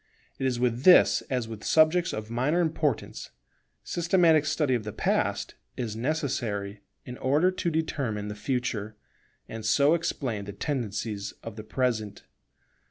[0.39, 3.29] It is with this as with subjects of minor importance:
[3.83, 8.95] systematic study of the Past is necessary in order to determine the Future,
[9.47, 12.23] and so explain the tendencies of the Present.